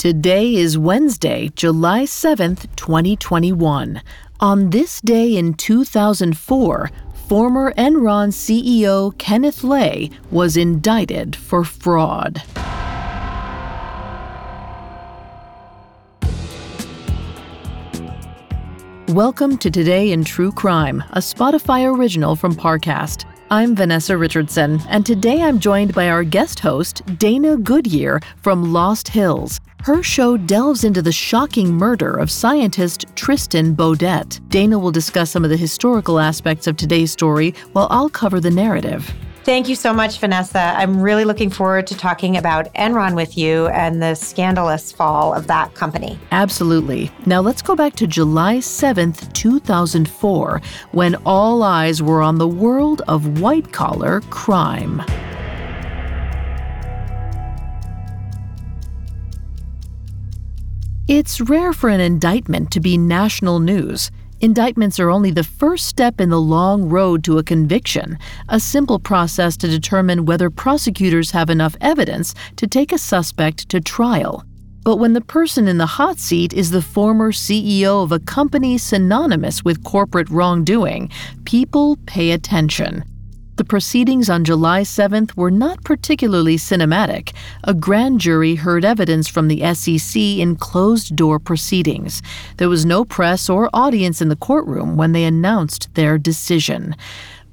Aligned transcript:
Today 0.00 0.54
is 0.54 0.78
Wednesday, 0.78 1.50
July 1.56 2.04
7th, 2.04 2.74
2021. 2.74 4.00
On 4.40 4.70
this 4.70 4.98
day 5.02 5.36
in 5.36 5.52
2004, 5.52 6.90
former 7.28 7.74
Enron 7.74 8.32
CEO 8.32 9.18
Kenneth 9.18 9.62
Lay 9.62 10.10
was 10.30 10.56
indicted 10.56 11.36
for 11.36 11.64
fraud. 11.64 12.42
Welcome 19.08 19.58
to 19.58 19.70
Today 19.70 20.12
in 20.12 20.24
True 20.24 20.50
Crime, 20.50 21.04
a 21.10 21.18
Spotify 21.18 21.84
original 21.94 22.36
from 22.36 22.54
Parcast. 22.54 23.26
I'm 23.52 23.74
Vanessa 23.74 24.16
Richardson, 24.16 24.80
and 24.88 25.04
today 25.04 25.42
I'm 25.42 25.58
joined 25.58 25.92
by 25.92 26.08
our 26.08 26.22
guest 26.22 26.60
host, 26.60 27.02
Dana 27.18 27.56
Goodyear 27.56 28.20
from 28.36 28.72
Lost 28.72 29.08
Hills. 29.08 29.58
Her 29.82 30.04
show 30.04 30.36
delves 30.36 30.84
into 30.84 31.02
the 31.02 31.10
shocking 31.10 31.72
murder 31.72 32.14
of 32.14 32.30
scientist 32.30 33.06
Tristan 33.16 33.74
Beaudette. 33.74 34.38
Dana 34.50 34.78
will 34.78 34.92
discuss 34.92 35.32
some 35.32 35.42
of 35.42 35.50
the 35.50 35.56
historical 35.56 36.20
aspects 36.20 36.68
of 36.68 36.76
today's 36.76 37.10
story, 37.10 37.52
while 37.72 37.88
I'll 37.90 38.08
cover 38.08 38.38
the 38.38 38.52
narrative. 38.52 39.12
Thank 39.42 39.70
you 39.70 39.74
so 39.74 39.94
much, 39.94 40.18
Vanessa. 40.18 40.74
I'm 40.76 41.00
really 41.00 41.24
looking 41.24 41.48
forward 41.48 41.86
to 41.86 41.96
talking 41.96 42.36
about 42.36 42.72
Enron 42.74 43.16
with 43.16 43.38
you 43.38 43.68
and 43.68 44.02
the 44.02 44.14
scandalous 44.14 44.92
fall 44.92 45.32
of 45.32 45.46
that 45.46 45.74
company. 45.74 46.18
Absolutely. 46.30 47.10
Now 47.24 47.40
let's 47.40 47.62
go 47.62 47.74
back 47.74 47.96
to 47.96 48.06
July 48.06 48.56
7th, 48.56 49.32
2004, 49.32 50.60
when 50.92 51.14
all 51.24 51.62
eyes 51.62 52.02
were 52.02 52.20
on 52.20 52.36
the 52.36 52.46
world 52.46 53.00
of 53.08 53.40
white 53.40 53.72
collar 53.72 54.20
crime. 54.28 55.02
It's 61.08 61.40
rare 61.40 61.72
for 61.72 61.88
an 61.88 62.00
indictment 62.00 62.70
to 62.70 62.78
be 62.78 62.96
national 62.96 63.58
news. 63.58 64.12
Indictments 64.42 64.98
are 64.98 65.10
only 65.10 65.30
the 65.30 65.44
first 65.44 65.86
step 65.86 66.18
in 66.18 66.30
the 66.30 66.40
long 66.40 66.88
road 66.88 67.22
to 67.24 67.36
a 67.36 67.42
conviction, 67.42 68.18
a 68.48 68.58
simple 68.58 68.98
process 68.98 69.54
to 69.58 69.68
determine 69.68 70.24
whether 70.24 70.48
prosecutors 70.48 71.32
have 71.32 71.50
enough 71.50 71.76
evidence 71.82 72.34
to 72.56 72.66
take 72.66 72.90
a 72.90 72.96
suspect 72.96 73.68
to 73.68 73.82
trial. 73.82 74.42
But 74.82 74.96
when 74.96 75.12
the 75.12 75.20
person 75.20 75.68
in 75.68 75.76
the 75.76 75.84
hot 75.84 76.18
seat 76.18 76.54
is 76.54 76.70
the 76.70 76.80
former 76.80 77.32
CEO 77.32 78.02
of 78.02 78.12
a 78.12 78.18
company 78.18 78.78
synonymous 78.78 79.62
with 79.62 79.84
corporate 79.84 80.30
wrongdoing, 80.30 81.10
people 81.44 81.98
pay 82.06 82.30
attention. 82.30 83.04
The 83.60 83.64
proceedings 83.66 84.30
on 84.30 84.44
July 84.44 84.80
7th 84.80 85.36
were 85.36 85.50
not 85.50 85.84
particularly 85.84 86.56
cinematic. 86.56 87.34
A 87.62 87.74
grand 87.74 88.18
jury 88.18 88.54
heard 88.54 88.86
evidence 88.86 89.28
from 89.28 89.48
the 89.48 89.74
SEC 89.74 90.16
in 90.16 90.56
closed 90.56 91.14
door 91.14 91.38
proceedings. 91.38 92.22
There 92.56 92.70
was 92.70 92.86
no 92.86 93.04
press 93.04 93.50
or 93.50 93.68
audience 93.74 94.22
in 94.22 94.30
the 94.30 94.34
courtroom 94.34 94.96
when 94.96 95.12
they 95.12 95.24
announced 95.24 95.94
their 95.94 96.16
decision. 96.16 96.96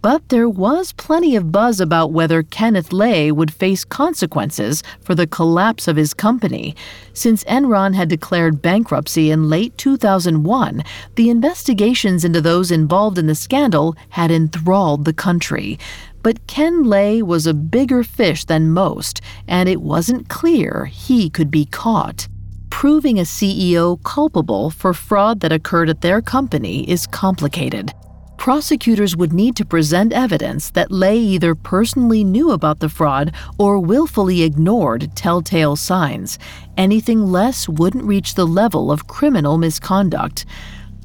But 0.01 0.29
there 0.29 0.47
was 0.47 0.93
plenty 0.93 1.35
of 1.35 1.51
buzz 1.51 1.79
about 1.79 2.11
whether 2.11 2.43
Kenneth 2.43 2.93
Lay 2.93 3.31
would 3.31 3.51
face 3.51 3.83
consequences 3.83 4.83
for 5.01 5.15
the 5.15 5.25
collapse 5.25 5.87
of 5.87 5.95
his 5.95 6.13
company. 6.13 6.75
Since 7.13 7.43
Enron 7.45 7.95
had 7.95 8.07
declared 8.07 8.61
bankruptcy 8.61 9.31
in 9.31 9.49
late 9.49 9.75
2001, 9.77 10.83
the 11.15 11.29
investigations 11.29 12.23
into 12.23 12.41
those 12.41 12.69
involved 12.69 13.17
in 13.17 13.25
the 13.25 13.33
scandal 13.33 13.95
had 14.09 14.29
enthralled 14.29 15.03
the 15.03 15.13
country. 15.13 15.79
But 16.21 16.45
Ken 16.45 16.83
Lay 16.83 17.23
was 17.23 17.47
a 17.47 17.53
bigger 17.53 18.03
fish 18.03 18.45
than 18.45 18.71
most, 18.71 19.19
and 19.47 19.67
it 19.67 19.81
wasn't 19.81 20.29
clear 20.29 20.85
he 20.85 21.29
could 21.29 21.49
be 21.49 21.65
caught. 21.65 22.27
Proving 22.69 23.17
a 23.17 23.23
CEO 23.23 24.01
culpable 24.03 24.69
for 24.69 24.93
fraud 24.93 25.39
that 25.39 25.51
occurred 25.51 25.89
at 25.89 26.01
their 26.01 26.21
company 26.21 26.87
is 26.87 27.07
complicated 27.07 27.93
prosecutors 28.37 29.17
would 29.17 29.33
need 29.33 29.55
to 29.55 29.65
present 29.65 30.13
evidence 30.13 30.69
that 30.71 30.91
Lay 30.91 31.17
either 31.17 31.55
personally 31.55 32.23
knew 32.23 32.51
about 32.51 32.79
the 32.79 32.89
fraud 32.89 33.33
or 33.57 33.79
willfully 33.79 34.43
ignored 34.43 35.11
telltale 35.15 35.75
signs. 35.75 36.39
Anything 36.77 37.25
less 37.25 37.67
wouldn't 37.67 38.05
reach 38.05 38.35
the 38.35 38.47
level 38.47 38.91
of 38.91 39.07
criminal 39.07 39.57
misconduct. 39.57 40.45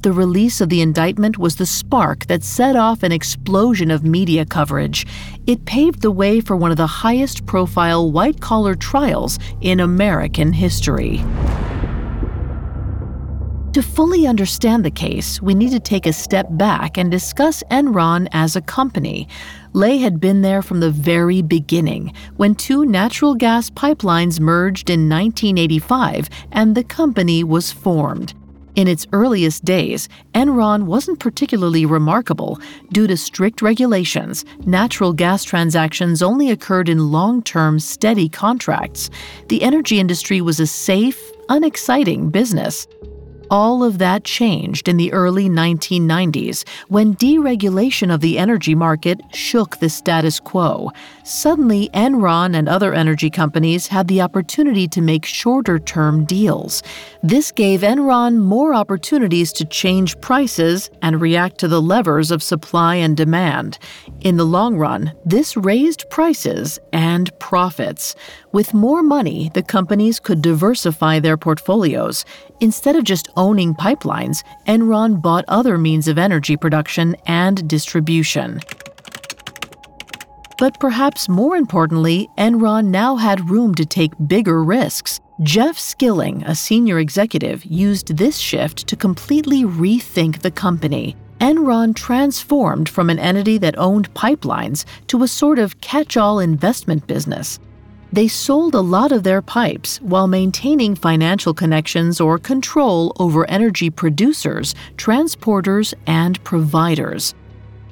The 0.03 0.13
release 0.13 0.61
of 0.61 0.69
the 0.69 0.81
indictment 0.81 1.39
was 1.39 1.57
the 1.57 1.67
spark 1.67 2.27
that 2.27 2.43
set 2.43 2.75
off 2.75 3.05
an 3.05 3.13
explosion 3.13 3.91
of 3.91 4.03
media 4.03 4.45
coverage. 4.45 5.07
It 5.47 5.65
paved 5.65 6.03
the 6.03 6.11
way 6.11 6.41
for 6.41 6.57
one 6.57 6.73
of 6.73 6.77
the 6.77 6.87
highest 6.87 7.47
profile 7.47 8.11
white 8.11 8.41
collar 8.41 8.75
trials 8.75 9.39
in 9.61 9.79
American 9.79 10.53
history. 10.53 11.25
To 13.73 13.83
fully 13.83 14.27
understand 14.27 14.85
the 14.85 14.91
case, 14.91 15.41
we 15.41 15.55
need 15.55 15.71
to 15.71 15.81
take 15.81 16.05
a 16.05 16.13
step 16.13 16.47
back 16.51 16.99
and 16.99 17.11
discuss 17.11 17.63
Enron 17.71 18.29
as 18.33 18.55
a 18.55 18.61
company. 18.61 19.29
Lay 19.73 19.97
had 19.97 20.21
been 20.21 20.43
there 20.43 20.61
from 20.61 20.81
the 20.81 20.91
very 20.91 21.41
beginning, 21.41 22.13
when 22.37 22.55
two 22.55 22.85
natural 22.85 23.35
gas 23.35 23.71
pipelines 23.71 24.39
merged 24.39 24.91
in 24.91 25.09
1985 25.09 26.29
and 26.53 26.75
the 26.75 26.85
company 26.85 27.43
was 27.43 27.73
formed. 27.73 28.35
In 28.75 28.87
its 28.87 29.07
earliest 29.15 29.65
days, 29.65 30.07
Enron 30.35 30.83
wasn't 30.83 31.19
particularly 31.19 31.87
remarkable. 31.87 32.61
Due 32.93 33.07
to 33.07 33.17
strict 33.17 33.63
regulations, 33.63 34.45
natural 34.67 35.15
gas 35.15 35.45
transactions 35.45 36.23
only 36.23 36.51
occurred 36.51 36.91
in 36.91 37.11
long 37.11 37.43
term, 37.43 37.79
steady 37.79 38.29
contracts. 38.29 39.09
The 39.49 39.63
energy 39.63 39.99
industry 39.99 40.43
was 40.43 40.61
a 40.61 40.67
safe, 40.67 41.19
unexciting 41.49 42.29
business. 42.29 42.87
All 43.53 43.85
of 43.85 43.99
that 43.99 44.25
changed 44.25 44.89
in 44.89 44.97
the 44.97 45.13
early 45.13 45.47
1990s 45.47 46.67
when 46.89 47.15
deregulation 47.17 48.11
of 48.11 48.23
the 48.23 48.39
energy 48.39 48.75
market 48.75 49.21
shook 49.35 49.77
the 49.77 49.91
status 49.91 50.41
quo. 50.41 50.91
Suddenly, 51.23 51.91
Enron 51.93 52.57
and 52.57 52.67
other 52.67 52.95
energy 52.95 53.29
companies 53.29 53.89
had 53.89 54.09
the 54.09 54.23
opportunity 54.23 54.89
to 54.89 55.03
make 55.03 55.27
shorter 55.27 55.79
term 55.79 56.25
deals. 56.25 56.83
This 57.23 57.53
gave 57.53 57.83
Enron 57.83 58.39
more 58.39 58.73
opportunities 58.73 59.53
to 59.53 59.67
change 59.67 60.19
prices 60.23 60.89
and 61.03 61.21
react 61.21 61.59
to 61.59 61.69
the 61.69 61.83
levers 61.83 62.31
of 62.31 62.43
supply 62.43 62.95
and 62.95 63.15
demand. 63.19 63.79
In 64.23 64.39
the 64.39 64.47
long 64.47 64.79
run, 64.79 65.13
this 65.27 65.59
raised 65.59 66.09
prices 66.09 66.79
and 66.91 67.31
profits. 67.39 68.15
With 68.53 68.73
more 68.73 69.03
money, 69.03 69.51
the 69.53 69.63
companies 69.63 70.21
could 70.21 70.41
diversify 70.41 71.21
their 71.21 71.37
portfolios. 71.37 72.25
Instead 72.63 72.95
of 72.95 73.03
just 73.03 73.29
owning 73.37 73.75
pipelines, 73.75 74.45
Enron 74.69 75.21
bought 75.21 75.45
other 75.49 75.77
means 75.77 76.07
of 76.07 76.17
energy 76.17 76.57
production 76.57 77.17
and 77.27 77.69
distribution. 77.69 78.61
But 80.61 80.79
perhaps 80.79 81.29
more 81.29 81.57
importantly, 81.57 82.29
Enron 82.39 82.85
now 82.87 83.17
had 83.17 83.51
room 83.51 83.75
to 83.75 83.85
take 83.85 84.13
bigger 84.29 84.63
risks. 84.63 85.19
Jeff 85.43 85.77
Skilling, 85.77 86.45
a 86.45 86.55
senior 86.55 87.01
executive, 87.01 87.65
used 87.65 88.17
this 88.17 88.39
shift 88.39 88.87
to 88.87 88.95
completely 88.95 89.65
rethink 89.65 90.43
the 90.43 90.53
company. 90.53 91.17
Enron 91.41 91.97
transformed 91.97 92.89
from 92.89 93.11
an 93.11 93.19
entity 93.19 93.59
that 93.59 93.77
owned 93.77 94.15
pipelines 94.15 94.85
to 95.09 95.25
a 95.25 95.29
sort 95.29 95.59
of 95.59 95.81
catch 95.81 96.17
all 96.17 96.39
investment 96.39 97.09
business 97.09 97.59
they 98.13 98.29
sold 98.29 98.75
a 98.75 98.81
lot 98.81 99.11
of 99.11 99.23
their 99.23 99.41
pipes 99.41 99.99
while 100.03 100.27
maintaining 100.27 100.95
financial 100.95 101.55
connections 101.55 102.21
or 102.21 102.39
control 102.39 103.17
over 103.19 103.49
energy 103.49 103.89
producers, 103.89 104.75
transporters, 104.97 105.95
and 106.07 106.43
providers. 106.45 107.35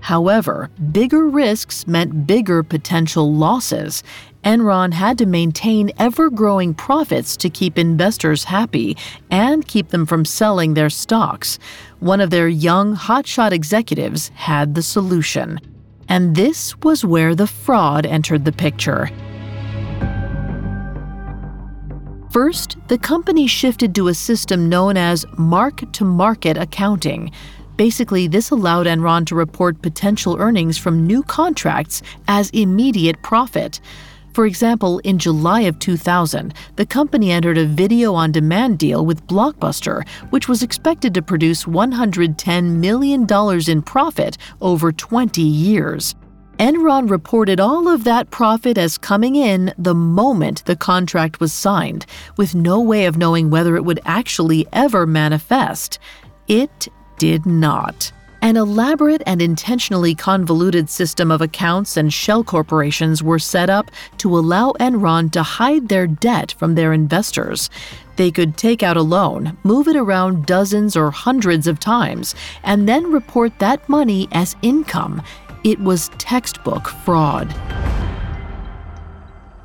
However, 0.03 0.71
bigger 0.93 1.29
risks 1.29 1.87
meant 1.87 2.27
bigger 2.27 2.63
potential 2.63 3.33
losses. 3.33 4.03
Enron 4.45 4.93
had 4.93 5.19
to 5.19 5.27
maintain 5.27 5.91
ever 5.99 6.31
growing 6.31 6.73
profits 6.73 7.37
to 7.39 7.51
keep 7.51 7.79
investors 7.79 8.45
happy 8.45 8.97
and 9.31 9.67
keep 9.67 9.89
them 9.89 10.07
from 10.07 10.25
selling 10.25 10.75
their 10.75 10.91
stocks. 10.91 11.59
One 12.01 12.21
of 12.21 12.31
their 12.31 12.49
young, 12.49 12.97
hotshot 12.97 13.53
executives 13.53 14.31
had 14.35 14.75
the 14.75 14.83
solution. 14.83 15.61
And 16.09 16.35
this 16.35 16.77
was 16.79 17.05
where 17.05 17.35
the 17.35 17.47
fraud 17.47 18.07
entered 18.07 18.45
the 18.45 18.53
picture. 18.53 19.11
First, 22.31 22.77
the 22.87 22.97
company 22.97 23.49
shifted 23.49 23.93
to 23.97 24.06
a 24.06 24.15
system 24.15 24.69
known 24.69 24.97
as 24.97 25.27
mark 25.37 25.91
to 25.94 26.05
market 26.05 26.56
accounting. 26.56 27.32
Basically, 27.77 28.29
this 28.29 28.50
allowed 28.50 28.87
Enron 28.87 29.27
to 29.27 29.35
report 29.35 29.82
potential 29.82 30.37
earnings 30.38 30.79
from 30.79 31.09
new 31.09 31.25
contracts 31.25 32.03
as 32.29 32.49
immediate 32.50 33.21
profit. 33.25 33.81
For 34.32 34.47
example, 34.47 35.00
in 35.00 35.19
July 35.19 35.62
of 35.62 35.81
2000, 35.81 36.55
the 36.77 36.87
company 36.87 37.32
entered 37.32 37.59
a 37.59 37.67
video 37.67 38.15
on 38.15 38.31
demand 38.31 38.79
deal 38.79 39.05
with 39.05 39.26
Blockbuster, 39.26 40.06
which 40.31 40.47
was 40.49 40.62
expected 40.62 41.12
to 41.15 41.23
produce 41.23 41.65
$110 41.65 42.76
million 42.76 43.26
in 43.69 43.83
profit 43.83 44.38
over 44.61 44.93
20 44.93 45.43
years. 45.43 46.15
Enron 46.61 47.09
reported 47.09 47.59
all 47.59 47.89
of 47.89 48.05
that 48.05 48.31
profit 48.31 48.77
as 48.77 48.99
coming 48.99 49.35
in 49.35 49.73
the 49.79 49.95
moment 49.95 50.62
the 50.67 50.77
contract 50.77 51.41
was 51.41 51.55
signed, 51.55 52.05
with 52.37 52.55
no 52.55 52.79
way 52.83 53.07
of 53.07 53.17
knowing 53.17 53.49
whether 53.49 53.77
it 53.77 53.85
would 53.87 53.99
actually 54.05 54.67
ever 54.71 55.07
manifest. 55.07 55.99
It 56.49 56.89
did 57.17 57.47
not. 57.47 58.12
An 58.43 58.59
elaborate 58.59 59.23
and 59.25 59.41
intentionally 59.41 60.15
convoluted 60.15 60.91
system 60.91 61.31
of 61.31 61.41
accounts 61.41 61.97
and 61.97 62.12
shell 62.12 62.45
corporations 62.45 63.23
were 63.23 63.39
set 63.39 63.71
up 63.71 63.91
to 64.19 64.39
allow 64.39 64.73
Enron 64.73 65.33
to 65.33 65.43
hide 65.43 65.89
their 65.89 66.07
debt 66.07 66.53
from 66.59 66.75
their 66.75 66.93
investors. 66.93 67.71
They 68.17 68.31
could 68.31 68.59
take 68.59 68.83
out 68.83 68.99
a 68.99 69.03
loan, 69.03 69.57
move 69.65 69.89
it 69.89 69.97
around 69.97 70.45
dozens 70.45 70.95
or 70.95 71.11
hundreds 71.11 71.67
of 71.67 71.81
times, 71.81 72.35
and 72.65 72.87
then 72.87 73.11
report 73.11 73.59
that 73.61 73.89
money 73.89 74.29
as 74.33 74.57
income. 74.61 75.23
It 75.62 75.79
was 75.79 76.09
textbook 76.17 76.89
fraud. 76.89 77.55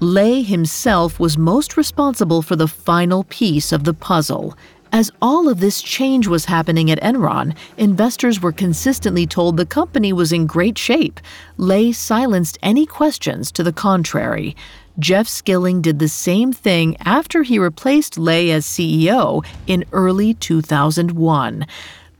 Lay 0.01 0.42
himself 0.42 1.21
was 1.21 1.38
most 1.38 1.77
responsible 1.77 2.42
for 2.42 2.57
the 2.57 2.68
final 2.68 3.24
piece 3.24 3.71
of 3.71 3.86
the 3.86 3.94
puzzle. 3.94 4.57
As 4.92 5.09
all 5.21 5.47
of 5.47 5.62
this 5.62 5.81
change 5.81 6.27
was 6.27 6.45
happening 6.45 6.92
at 6.92 7.01
Enron, 7.01 7.56
investors 7.77 8.42
were 8.42 8.51
consistently 8.51 9.25
told 9.25 9.56
the 9.56 9.65
company 9.65 10.12
was 10.12 10.33
in 10.33 10.47
great 10.47 10.77
shape. 10.77 11.21
Lay 11.56 11.94
silenced 11.94 12.57
any 12.62 12.86
questions 12.86 13.50
to 13.53 13.63
the 13.63 13.74
contrary. 13.74 14.53
Jeff 15.00 15.30
Skilling 15.30 15.81
did 15.81 16.00
the 16.00 16.09
same 16.09 16.51
thing 16.51 16.97
after 17.06 17.44
he 17.44 17.57
replaced 17.57 18.18
Lay 18.18 18.51
as 18.51 18.65
CEO 18.65 19.45
in 19.65 19.86
early 19.94 20.33
2001. 20.33 21.65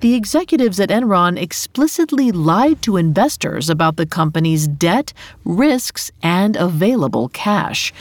The 0.06 0.14
executives 0.14 0.80
at 0.80 0.90
Enron 0.90 1.36
explicitly 1.36 2.32
lied 2.32 2.80
to 2.84 2.96
investors 2.96 3.72
about 3.72 3.96
the 3.96 4.06
company's 4.06 4.68
debt, 4.68 5.14
risks, 5.44 6.12
and 6.22 6.56
available 6.56 7.30
cash 7.30 7.92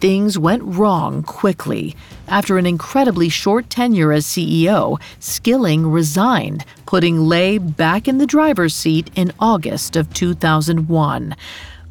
things 0.00 0.38
went 0.38 0.62
wrong 0.62 1.22
quickly. 1.22 1.94
After 2.26 2.56
an 2.56 2.66
incredibly 2.66 3.28
short 3.28 3.68
tenure 3.68 4.12
as 4.12 4.24
CEO, 4.24 4.98
Skilling 5.18 5.86
resigned, 5.86 6.64
putting 6.86 7.20
Lay 7.20 7.58
back 7.58 8.08
in 8.08 8.18
the 8.18 8.26
driver's 8.26 8.74
seat 8.74 9.10
in 9.14 9.32
August 9.38 9.96
of 9.96 10.12
2001. 10.14 11.36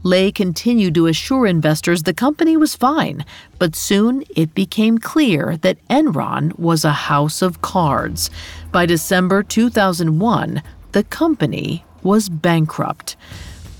Lay 0.04 0.31
continued 0.31 0.96
to 0.96 1.07
assure 1.07 1.46
investors 1.46 2.04
the 2.04 2.13
company 2.13 2.56
was 2.56 2.75
fine, 2.75 3.25
but 3.57 3.75
soon 3.75 4.24
it 4.34 4.56
became 4.56 4.98
clear 4.98 5.57
that 5.57 5.86
Enron 5.90 6.57
was 6.57 6.86
a 6.86 7.10
house 7.10 7.42
of 7.42 7.62
cards. 7.62 8.30
By 8.72 8.86
December 8.86 9.44
2001, 9.44 10.63
the 10.94 11.04
company 11.04 11.84
was 12.01 12.30
bankrupt. 12.30 13.18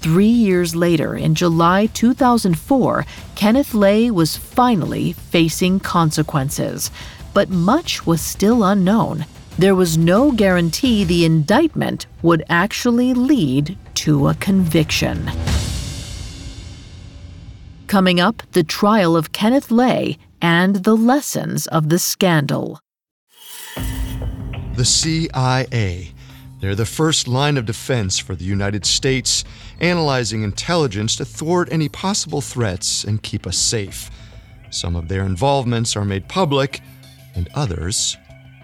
Three 0.02 0.28
years 0.28 0.76
later, 0.76 1.16
in 1.16 1.36
July 1.36 1.86
2004, 1.88 3.06
Kenneth 3.36 3.74
Lay 3.74 4.12
was 4.12 4.36
finally 4.36 5.14
facing 5.14 5.80
consequences. 5.80 6.92
But 7.34 7.50
much 7.50 8.06
was 8.06 8.22
still 8.22 8.64
unknown. 8.64 9.26
There 9.58 9.76
was 9.76 9.98
no 9.98 10.32
guarantee 10.32 11.04
the 11.04 11.26
indictment 11.26 12.08
would 12.22 12.44
actually 12.50 13.14
lead 13.14 13.78
to 13.96 14.30
a 14.30 14.34
conviction. 14.36 15.30
Coming 17.90 18.20
up, 18.20 18.44
the 18.52 18.64
trial 18.64 19.18
of 19.18 19.32
Kenneth 19.32 19.72
Lay 19.72 20.20
and 20.44 20.84
the 20.84 20.96
lessons 20.96 21.66
of 21.66 21.90
the 21.90 21.98
scandal. 21.98 22.80
The 24.76 24.86
CIA 24.86 26.14
they're 26.62 26.76
the 26.76 26.86
first 26.86 27.28
line 27.28 27.58
of 27.58 27.66
defense 27.66 28.20
for 28.20 28.36
the 28.36 28.44
United 28.44 28.86
States, 28.86 29.44
analyzing 29.80 30.44
intelligence 30.44 31.16
to 31.16 31.26
thwart 31.26 31.70
any 31.72 31.90
possible 31.90 32.42
threats 32.42 33.04
and 33.06 33.24
keep 33.24 33.48
us 33.48 33.58
safe. 33.58 34.12
Some 34.70 34.96
of 34.96 35.08
their 35.08 35.24
involvements 35.24 35.96
are 35.96 36.06
made 36.06 36.28
public, 36.28 36.82
and 37.34 37.50
others 37.56 38.18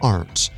aren't. 0.04 0.52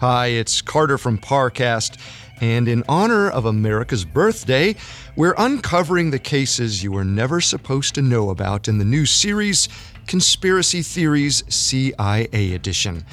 Hi, 0.00 0.28
it's 0.28 0.62
Carter 0.62 0.96
from 0.96 1.18
Parcast, 1.18 1.98
and 2.40 2.68
in 2.68 2.84
honor 2.88 3.28
of 3.28 3.44
America's 3.44 4.06
birthday, 4.06 4.74
we're 5.14 5.34
uncovering 5.36 6.10
the 6.10 6.18
cases 6.18 6.82
you 6.82 6.90
were 6.90 7.04
never 7.04 7.42
supposed 7.42 7.94
to 7.96 8.00
know 8.00 8.30
about 8.30 8.66
in 8.66 8.78
the 8.78 8.84
new 8.86 9.04
series, 9.04 9.68
Conspiracy 10.06 10.80
Theories 10.80 11.44
CIA 11.50 12.54
Edition. 12.54 13.04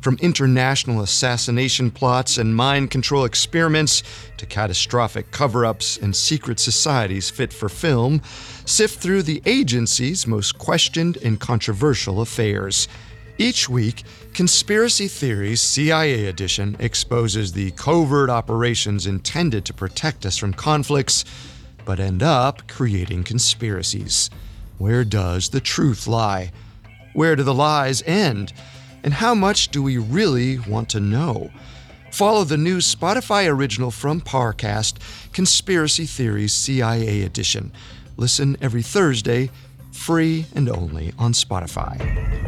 From 0.00 0.16
international 0.20 1.02
assassination 1.02 1.90
plots 1.90 2.38
and 2.38 2.54
mind 2.54 2.92
control 2.92 3.24
experiments 3.24 4.04
to 4.36 4.46
catastrophic 4.46 5.32
cover 5.32 5.66
ups 5.66 5.96
and 5.96 6.14
secret 6.14 6.60
societies 6.60 7.30
fit 7.30 7.52
for 7.52 7.68
film, 7.68 8.22
sift 8.64 9.00
through 9.00 9.24
the 9.24 9.42
agency's 9.44 10.24
most 10.24 10.56
questioned 10.56 11.16
and 11.16 11.40
controversial 11.40 12.20
affairs. 12.20 12.86
Each 13.40 13.68
week, 13.68 14.02
Conspiracy 14.34 15.06
Theories 15.06 15.60
CIA 15.60 16.26
Edition 16.26 16.74
exposes 16.80 17.52
the 17.52 17.70
covert 17.70 18.30
operations 18.30 19.06
intended 19.06 19.64
to 19.66 19.72
protect 19.72 20.26
us 20.26 20.36
from 20.36 20.52
conflicts, 20.52 21.24
but 21.84 22.00
end 22.00 22.20
up 22.20 22.66
creating 22.66 23.22
conspiracies. 23.22 24.28
Where 24.78 25.04
does 25.04 25.50
the 25.50 25.60
truth 25.60 26.08
lie? 26.08 26.50
Where 27.12 27.36
do 27.36 27.44
the 27.44 27.54
lies 27.54 28.02
end? 28.02 28.52
And 29.04 29.14
how 29.14 29.36
much 29.36 29.68
do 29.68 29.84
we 29.84 29.98
really 29.98 30.58
want 30.58 30.88
to 30.90 31.00
know? 31.00 31.52
Follow 32.10 32.42
the 32.42 32.56
new 32.56 32.78
Spotify 32.78 33.48
original 33.48 33.92
from 33.92 34.20
Parcast, 34.20 34.96
Conspiracy 35.32 36.06
Theories 36.06 36.52
CIA 36.52 37.22
Edition. 37.22 37.70
Listen 38.16 38.56
every 38.60 38.82
Thursday, 38.82 39.50
free 39.92 40.46
and 40.56 40.68
only 40.68 41.12
on 41.20 41.32
Spotify. 41.32 42.47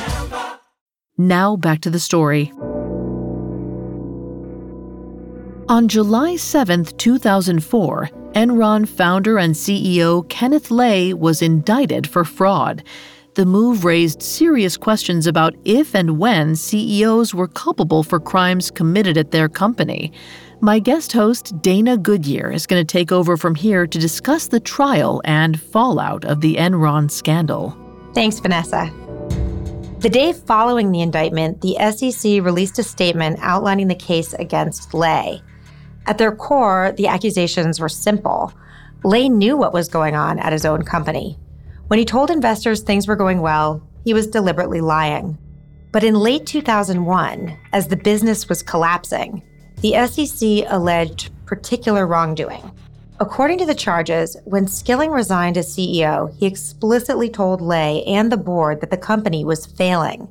Now 1.27 1.55
back 1.55 1.81
to 1.81 1.91
the 1.91 1.99
story. 1.99 2.51
On 5.69 5.87
July 5.87 6.35
7, 6.35 6.85
2004, 6.85 8.09
Enron 8.33 8.87
founder 8.87 9.37
and 9.37 9.53
CEO 9.53 10.27
Kenneth 10.29 10.71
Lay 10.71 11.13
was 11.13 11.43
indicted 11.43 12.07
for 12.07 12.23
fraud. 12.25 12.83
The 13.35 13.45
move 13.45 13.85
raised 13.85 14.23
serious 14.23 14.77
questions 14.77 15.27
about 15.27 15.55
if 15.63 15.93
and 15.93 16.17
when 16.17 16.55
CEOs 16.55 17.35
were 17.35 17.47
culpable 17.47 18.01
for 18.01 18.19
crimes 18.19 18.71
committed 18.71 19.15
at 19.15 19.29
their 19.29 19.47
company. 19.47 20.11
My 20.59 20.79
guest 20.79 21.13
host, 21.13 21.61
Dana 21.61 21.97
Goodyear, 21.97 22.51
is 22.51 22.65
going 22.65 22.85
to 22.85 22.91
take 22.91 23.11
over 23.11 23.37
from 23.37 23.53
here 23.53 23.85
to 23.85 23.99
discuss 23.99 24.47
the 24.47 24.59
trial 24.59 25.21
and 25.23 25.61
fallout 25.61 26.25
of 26.25 26.41
the 26.41 26.55
Enron 26.55 27.11
scandal. 27.11 27.77
Thanks, 28.13 28.39
Vanessa. 28.39 28.91
The 30.01 30.09
day 30.09 30.33
following 30.33 30.91
the 30.91 31.01
indictment, 31.01 31.61
the 31.61 31.77
SEC 31.91 32.43
released 32.43 32.79
a 32.79 32.83
statement 32.83 33.37
outlining 33.39 33.87
the 33.87 33.93
case 33.93 34.33
against 34.33 34.95
Lay. 34.95 35.43
At 36.07 36.17
their 36.17 36.35
core, 36.35 36.91
the 36.97 37.05
accusations 37.05 37.79
were 37.79 37.87
simple. 37.87 38.51
Lay 39.03 39.29
knew 39.29 39.55
what 39.55 39.73
was 39.73 39.89
going 39.89 40.15
on 40.15 40.39
at 40.39 40.53
his 40.53 40.65
own 40.65 40.81
company. 40.81 41.37
When 41.85 41.99
he 41.99 42.05
told 42.05 42.31
investors 42.31 42.81
things 42.81 43.07
were 43.07 43.15
going 43.15 43.41
well, 43.41 43.87
he 44.03 44.15
was 44.15 44.25
deliberately 44.25 44.81
lying. 44.81 45.37
But 45.91 46.03
in 46.03 46.15
late 46.15 46.47
2001, 46.47 47.55
as 47.71 47.87
the 47.87 47.95
business 47.95 48.49
was 48.49 48.63
collapsing, 48.63 49.43
the 49.81 50.07
SEC 50.07 50.65
alleged 50.67 51.29
particular 51.45 52.07
wrongdoing. 52.07 52.71
According 53.21 53.59
to 53.59 53.67
the 53.67 53.75
charges, 53.75 54.35
when 54.45 54.65
Skilling 54.65 55.11
resigned 55.11 55.55
as 55.55 55.77
CEO, 55.77 56.35
he 56.39 56.47
explicitly 56.47 57.29
told 57.29 57.61
Lay 57.61 58.03
and 58.05 58.31
the 58.31 58.35
board 58.35 58.81
that 58.81 58.89
the 58.89 58.97
company 58.97 59.45
was 59.45 59.67
failing. 59.67 60.27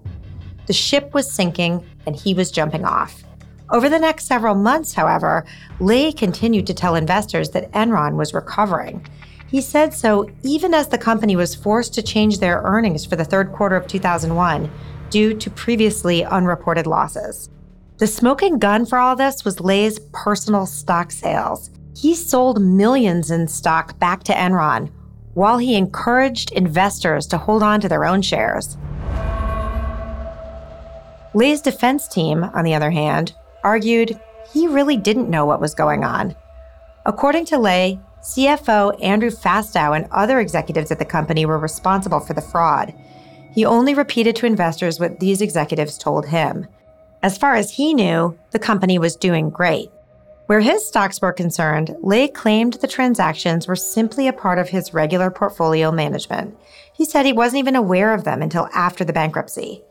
The 0.67 0.73
ship 0.73 1.15
was 1.15 1.31
sinking 1.31 1.87
and 2.05 2.17
he 2.17 2.35
was 2.35 2.51
jumping 2.51 2.85
off. 2.85 3.23
Over 3.71 3.89
the 3.89 4.01
next 4.01 4.25
several 4.27 4.57
months, 4.57 4.93
however, 4.93 5.47
Lay 5.79 6.11
continued 6.11 6.67
to 6.67 6.75
tell 6.75 6.97
investors 6.97 7.51
that 7.51 7.71
Enron 7.71 8.17
was 8.17 8.35
recovering. 8.35 9.07
He 9.47 9.61
said 9.61 9.95
so 9.95 10.29
even 10.43 10.75
as 10.75 10.89
the 10.89 10.99
company 10.99 11.37
was 11.37 11.55
forced 11.55 11.95
to 11.95 12.03
change 12.03 12.41
their 12.41 12.61
earnings 12.65 13.07
for 13.07 13.15
the 13.15 13.25
third 13.25 13.53
quarter 13.53 13.77
of 13.77 13.87
2001 13.87 14.69
due 15.11 15.33
to 15.35 15.49
previously 15.49 16.25
unreported 16.25 16.89
losses. 16.89 17.51
The 17.99 18.09
smoking 18.09 18.59
gun 18.59 18.85
for 18.85 18.99
all 18.99 19.15
this 19.15 19.45
was 19.45 19.61
Lay's 19.61 20.01
personal 20.13 20.67
stock 20.67 21.13
sales. 21.13 21.71
He 21.97 22.15
sold 22.15 22.61
millions 22.61 23.31
in 23.31 23.49
stock 23.49 23.99
back 23.99 24.23
to 24.25 24.33
Enron 24.33 24.91
while 25.35 25.59
he 25.59 25.77
encouraged 25.77 26.53
investors 26.53 27.27
to 27.29 27.39
hold 27.39 27.63
on 27.63 27.81
to 27.81 27.89
their 27.89 28.05
own 28.05 28.23
shares. 28.23 28.77
Lay's 31.35 31.61
defense 31.61 32.09
team, 32.09 32.43
on 32.43 32.65
the 32.65 32.75
other 32.75 32.91
hand, 32.91 33.35
argued 33.63 34.19
he 34.53 34.67
really 34.67 34.97
didn't 34.97 35.31
know 35.31 35.47
what 35.47 35.61
was 35.61 35.75
going 35.75 36.03
on. 36.03 36.35
According 37.07 37.45
to 37.47 37.59
Lay, 37.59 38.01
CFO 38.23 39.03
Andrew 39.03 39.31
Fastow 39.31 39.97
and 39.97 40.07
other 40.11 40.41
executives 40.41 40.91
at 40.91 40.99
the 40.99 41.05
company 41.05 41.47
were 41.47 41.59
responsible 41.59 42.21
for 42.21 42.35
the 42.35 42.43
fraud. 42.43 42.93
He 43.55 43.65
only 43.65 43.95
repeated 43.95 44.37
to 44.37 44.47
investors 44.47 45.01
what 45.01 45.21
these 45.21 45.41
executives 45.41 45.97
told 45.97 46.27
him. 46.27 46.67
As 47.23 47.39
far 47.39 47.55
as 47.55 47.71
he 47.71 47.95
knew, 47.95 48.37
the 48.51 48.59
company 48.59 48.99
was 48.99 49.17
doing 49.17 49.51
great. 49.51 49.91
Where 50.51 50.59
his 50.59 50.85
stocks 50.85 51.23
were 51.23 51.33
concerned, 51.33 51.95
Lay 52.03 52.27
claimed 52.27 52.73
the 52.73 52.89
transactions 52.89 53.69
were 53.69 53.77
simply 53.77 54.27
a 54.27 54.33
part 54.33 54.59
of 54.59 54.71
his 54.71 54.93
regular 54.93 55.31
portfolio 55.31 55.93
management. 55.93 56.59
He 56.93 57.05
said 57.05 57.25
he 57.25 57.33
wasn't 57.33 57.61
even 57.61 57.77
aware 57.77 58.13
of 58.13 58.25
them 58.25 58.43
until 58.43 58.69
after 58.75 59.05
the 59.05 59.13
bankruptcy. 59.13 59.85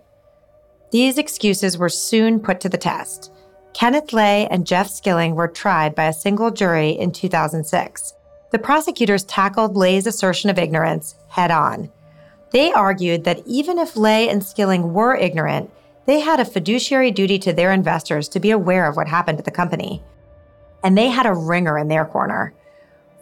These 0.92 1.18
excuses 1.18 1.78
were 1.78 1.88
soon 1.88 2.42
put 2.42 2.60
to 2.60 2.68
the 2.68 2.78
test. 2.78 3.32
Kenneth 3.72 4.12
Lay 4.12 4.50
and 4.50 4.68
Jeff 4.68 4.90
Skilling 4.90 5.34
were 5.34 5.48
tried 5.48 5.96
by 5.96 6.08
a 6.08 6.12
single 6.14 6.52
jury 6.52 6.90
in 6.90 7.14
2006. 7.14 8.14
The 8.52 8.60
prosecutors 8.60 9.24
tackled 9.24 9.78
Lay's 9.78 10.08
assertion 10.08 10.50
of 10.50 10.60
ignorance 10.60 11.16
head 11.30 11.52
on. 11.52 11.90
They 12.52 12.74
argued 12.74 13.24
that 13.24 13.44
even 13.46 13.80
if 13.80 13.96
Lay 13.96 14.28
and 14.28 14.44
Skilling 14.44 14.92
were 14.92 15.16
ignorant, 15.16 15.72
they 16.06 16.20
had 16.20 16.42
a 16.42 16.44
fiduciary 16.44 17.12
duty 17.12 17.40
to 17.40 17.54
their 17.54 17.72
investors 17.72 18.28
to 18.28 18.42
be 18.42 18.52
aware 18.52 18.90
of 18.90 18.98
what 18.98 19.08
happened 19.08 19.38
to 19.38 19.44
the 19.46 19.52
company. 19.52 20.04
And 20.84 20.98
they 20.98 21.10
had 21.10 21.26
a 21.26 21.34
ringer 21.34 21.78
in 21.78 21.88
their 21.88 22.06
corner. 22.06 22.54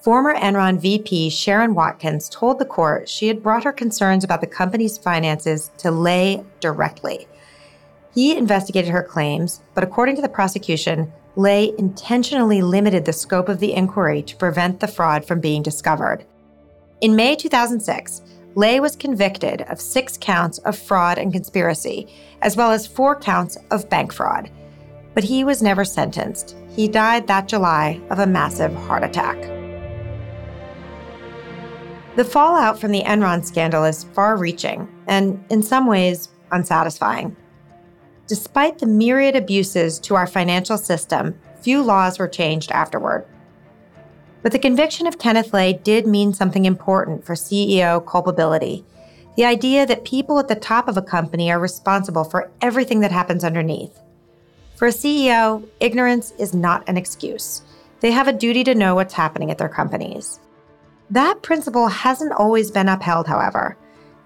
Former 0.01 0.35
Enron 0.35 0.79
VP 0.79 1.29
Sherron 1.29 1.73
Watkins 1.73 2.29
told 2.29 2.59
the 2.59 2.65
court 2.65 3.09
she 3.09 3.27
had 3.27 3.43
brought 3.43 3.63
her 3.63 3.71
concerns 3.71 4.23
about 4.23 4.41
the 4.41 4.47
company's 4.47 4.97
finances 4.97 5.71
to 5.79 5.91
Lay 5.91 6.43
directly. 6.59 7.27
He 8.13 8.37
investigated 8.37 8.91
her 8.91 9.03
claims, 9.03 9.61
but 9.73 9.83
according 9.83 10.15
to 10.15 10.21
the 10.21 10.29
prosecution, 10.29 11.11
Lay 11.35 11.71
intentionally 11.77 12.61
limited 12.61 13.05
the 13.05 13.13
scope 13.13 13.47
of 13.47 13.59
the 13.59 13.73
inquiry 13.73 14.23
to 14.23 14.35
prevent 14.35 14.79
the 14.79 14.87
fraud 14.87 15.25
from 15.25 15.39
being 15.39 15.61
discovered. 15.61 16.25
In 17.01 17.15
May 17.15 17.35
2006, 17.35 18.21
Lay 18.55 18.79
was 18.79 18.95
convicted 18.95 19.61
of 19.63 19.79
six 19.79 20.17
counts 20.19 20.57
of 20.59 20.75
fraud 20.75 21.19
and 21.19 21.31
conspiracy, 21.31 22.07
as 22.41 22.57
well 22.57 22.71
as 22.71 22.87
four 22.87 23.15
counts 23.19 23.55
of 23.69 23.87
bank 23.87 24.11
fraud. 24.11 24.49
But 25.13 25.23
he 25.23 25.43
was 25.43 25.61
never 25.61 25.85
sentenced. 25.85 26.55
He 26.77 26.87
died 26.87 27.27
that 27.27 27.49
July 27.49 27.99
of 28.11 28.19
a 28.19 28.27
massive 28.27 28.73
heart 28.73 29.03
attack. 29.03 29.35
The 32.15 32.23
fallout 32.23 32.79
from 32.79 32.91
the 32.91 33.03
Enron 33.03 33.43
scandal 33.43 33.83
is 33.83 34.05
far 34.05 34.37
reaching 34.37 34.87
and, 35.07 35.43
in 35.49 35.61
some 35.61 35.87
ways, 35.87 36.29
unsatisfying. 36.51 37.35
Despite 38.27 38.77
the 38.79 38.85
myriad 38.85 39.35
abuses 39.35 39.99
to 40.01 40.15
our 40.15 40.27
financial 40.27 40.77
system, 40.77 41.37
few 41.61 41.81
laws 41.81 42.19
were 42.19 42.27
changed 42.27 42.71
afterward. 42.71 43.25
But 44.41 44.51
the 44.51 44.59
conviction 44.59 45.07
of 45.07 45.19
Kenneth 45.19 45.53
Lay 45.53 45.73
did 45.73 46.07
mean 46.07 46.31
something 46.31 46.65
important 46.65 47.25
for 47.25 47.33
CEO 47.33 48.05
culpability 48.05 48.85
the 49.37 49.45
idea 49.45 49.85
that 49.85 50.03
people 50.03 50.39
at 50.39 50.47
the 50.47 50.55
top 50.55 50.87
of 50.87 50.97
a 50.97 51.01
company 51.01 51.51
are 51.51 51.59
responsible 51.59 52.23
for 52.23 52.49
everything 52.59 53.01
that 53.01 53.11
happens 53.11 53.43
underneath. 53.43 53.99
For 54.77 54.87
a 54.87 54.91
CEO, 54.91 55.67
ignorance 55.79 56.33
is 56.37 56.53
not 56.53 56.87
an 56.87 56.97
excuse. 56.97 57.63
They 57.99 58.11
have 58.11 58.27
a 58.27 58.31
duty 58.31 58.63
to 58.65 58.75
know 58.75 58.93
what's 58.93 59.15
happening 59.15 59.49
at 59.49 59.57
their 59.57 59.67
companies. 59.67 60.39
That 61.09 61.41
principle 61.41 61.87
hasn't 61.87 62.33
always 62.33 62.69
been 62.69 62.87
upheld, 62.87 63.25
however. 63.25 63.75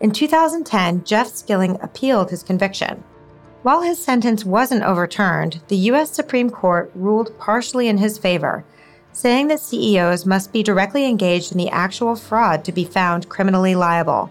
In 0.01 0.11
2010, 0.11 1.05
Jeff 1.05 1.29
Skilling 1.29 1.79
appealed 1.81 2.29
his 2.29 2.43
conviction. 2.43 3.01
While 3.63 3.81
his 3.81 4.03
sentence 4.03 4.43
wasn't 4.43 4.83
overturned, 4.83 5.61
the 5.69 5.77
U.S. 5.77 6.11
Supreme 6.11 6.49
Court 6.49 6.91
ruled 6.95 7.37
partially 7.39 7.87
in 7.87 7.97
his 7.97 8.17
favor, 8.17 8.65
saying 9.13 9.47
that 9.47 9.61
CEOs 9.61 10.25
must 10.25 10.51
be 10.51 10.63
directly 10.63 11.05
engaged 11.05 11.53
in 11.53 11.59
the 11.59 11.69
actual 11.69 12.17
fraud 12.17 12.65
to 12.65 12.73
be 12.73 12.83
found 12.83 13.29
criminally 13.29 13.73
liable. 13.73 14.29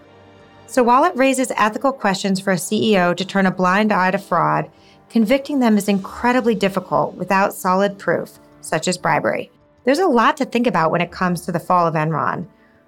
So 0.67 0.83
while 0.83 1.03
it 1.03 1.15
raises 1.15 1.51
ethical 1.57 1.91
questions 1.91 2.39
for 2.39 2.51
a 2.51 2.57
CEO 2.57 3.17
to 3.17 3.25
turn 3.25 3.47
a 3.47 3.51
blind 3.51 3.91
eye 3.91 4.11
to 4.11 4.19
fraud, 4.19 4.69
convicting 5.11 5.59
them 5.59 5.77
is 5.77 5.89
incredibly 5.89 6.55
difficult 6.55 7.13
without 7.15 7.53
solid 7.53 7.99
proof, 7.99 8.39
such 8.61 8.87
as 8.87 8.97
bribery. 8.97 9.51
There's 9.83 9.99
a 9.99 10.07
lot 10.07 10.37
to 10.37 10.45
think 10.45 10.67
about 10.67 10.89
when 10.89 11.01
it 11.01 11.11
comes 11.11 11.41
to 11.41 11.51
the 11.51 11.59
fall 11.59 11.85
of 11.85 11.95
Enron. 11.95 12.47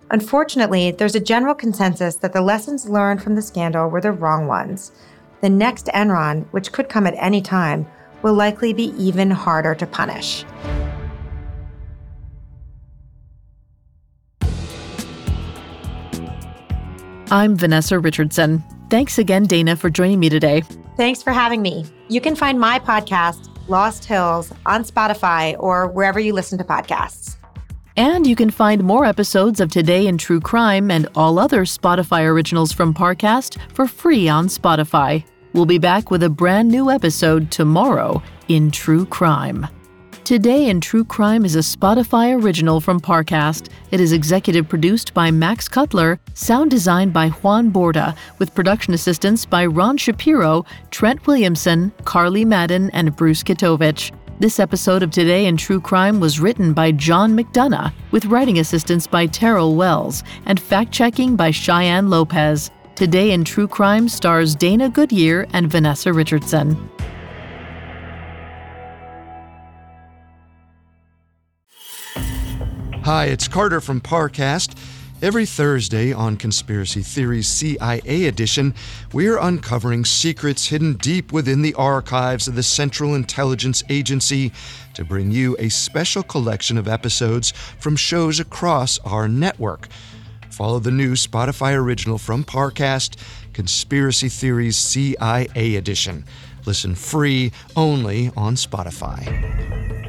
Unfortunately, 0.09 0.91
there's 0.91 1.15
a 1.15 1.19
general 1.19 1.53
consensus 1.53 2.15
that 2.17 2.31
the 2.31 2.41
lessons 2.41 2.87
learned 2.87 3.21
from 3.21 3.35
the 3.35 3.41
scandal 3.41 3.89
were 3.89 4.01
the 4.01 4.11
wrong 4.11 4.47
ones 4.47 4.91
the 5.41 5.49
next 5.49 5.87
Enron, 5.87 6.45
which 6.51 6.71
could 6.71 6.87
come 6.87 7.05
at 7.05 7.15
any 7.17 7.41
time, 7.41 7.85
will 8.21 8.33
likely 8.33 8.71
be 8.71 8.93
even 8.97 9.29
harder 9.29 9.75
to 9.75 9.85
punish. 9.85 10.45
I'm 17.29 17.57
Vanessa 17.57 17.99
Richardson. 17.99 18.63
Thanks 18.93 19.17
again, 19.17 19.45
Dana, 19.45 19.75
for 19.75 19.89
joining 19.89 20.19
me 20.19 20.29
today. 20.29 20.61
Thanks 20.97 21.23
for 21.23 21.33
having 21.33 21.63
me. 21.63 21.83
You 22.09 22.21
can 22.21 22.35
find 22.35 22.59
my 22.59 22.77
podcast, 22.77 23.49
Lost 23.67 24.05
Hills, 24.05 24.53
on 24.67 24.83
Spotify 24.83 25.55
or 25.57 25.87
wherever 25.87 26.19
you 26.19 26.31
listen 26.31 26.59
to 26.59 26.63
podcasts. 26.63 27.37
And 27.97 28.27
you 28.27 28.35
can 28.35 28.51
find 28.51 28.83
more 28.83 29.03
episodes 29.03 29.59
of 29.59 29.71
Today 29.71 30.05
in 30.05 30.19
True 30.19 30.39
Crime 30.39 30.91
and 30.91 31.09
all 31.15 31.39
other 31.39 31.65
Spotify 31.65 32.23
originals 32.23 32.71
from 32.71 32.93
Parcast 32.93 33.57
for 33.73 33.87
free 33.87 34.29
on 34.29 34.45
Spotify. 34.45 35.23
We'll 35.53 35.65
be 35.65 35.79
back 35.79 36.11
with 36.11 36.21
a 36.21 36.29
brand 36.29 36.69
new 36.69 36.91
episode 36.91 37.49
tomorrow 37.49 38.21
in 38.47 38.69
True 38.69 39.07
Crime. 39.07 39.65
Today 40.25 40.69
in 40.69 40.79
True 40.79 41.03
Crime 41.03 41.43
is 41.43 41.57
a 41.57 41.59
Spotify 41.59 42.41
original 42.41 42.79
from 42.79 43.01
Parcast. 43.01 43.67
It 43.91 43.99
is 43.99 44.13
executive 44.13 44.69
produced 44.69 45.13
by 45.13 45.31
Max 45.31 45.67
Cutler, 45.67 46.17
sound 46.33 46.71
designed 46.71 47.11
by 47.11 47.27
Juan 47.27 47.73
Borda, 47.73 48.15
with 48.39 48.55
production 48.55 48.93
assistance 48.93 49.45
by 49.45 49.65
Ron 49.65 49.97
Shapiro, 49.97 50.63
Trent 50.91 51.27
Williamson, 51.27 51.91
Carly 52.05 52.45
Madden, 52.45 52.89
and 52.91 53.13
Bruce 53.17 53.43
Kitovich. 53.43 54.17
This 54.39 54.61
episode 54.61 55.03
of 55.03 55.11
Today 55.11 55.45
in 55.45 55.57
True 55.57 55.81
Crime 55.81 56.21
was 56.21 56.39
written 56.39 56.71
by 56.71 56.93
John 56.93 57.37
McDonough, 57.37 57.91
with 58.11 58.23
writing 58.27 58.59
assistance 58.59 59.05
by 59.05 59.25
Terrell 59.25 59.75
Wells, 59.75 60.23
and 60.45 60.57
fact 60.57 60.93
checking 60.93 61.35
by 61.35 61.51
Cheyenne 61.51 62.09
Lopez. 62.09 62.71
Today 62.95 63.31
in 63.31 63.43
True 63.43 63.67
Crime 63.67 64.07
stars 64.07 64.55
Dana 64.55 64.87
Goodyear 64.87 65.47
and 65.51 65.69
Vanessa 65.69 66.13
Richardson. 66.13 66.89
Hi, 73.03 73.25
it's 73.25 73.49
Carter 73.49 73.81
from 73.81 73.99
Parcast. 73.99 74.77
Every 75.21 75.45
Thursday 75.45 76.13
on 76.13 76.37
Conspiracy 76.37 77.01
Theories 77.01 77.49
CIA 77.49 78.27
edition, 78.27 78.73
we're 79.11 79.37
uncovering 79.37 80.05
secrets 80.05 80.67
hidden 80.67 80.93
deep 80.93 81.33
within 81.33 81.63
the 81.63 81.73
archives 81.73 82.47
of 82.47 82.55
the 82.55 82.63
Central 82.63 83.13
Intelligence 83.13 83.83
Agency 83.89 84.53
to 84.93 85.03
bring 85.03 85.31
you 85.31 85.57
a 85.59 85.67
special 85.67 86.23
collection 86.23 86.77
of 86.77 86.87
episodes 86.87 87.51
from 87.77 87.97
shows 87.97 88.39
across 88.39 88.99
our 88.99 89.27
network. 89.27 89.89
Follow 90.49 90.79
the 90.79 90.89
new 90.89 91.11
Spotify 91.11 91.75
original 91.75 92.17
from 92.17 92.45
Parcast, 92.45 93.17
Conspiracy 93.51 94.29
Theories 94.29 94.77
CIA 94.77 95.75
Edition. 95.75 96.23
Listen 96.65 96.95
free 96.95 97.51
only 97.75 98.31
on 98.37 98.55
Spotify. 98.55 100.02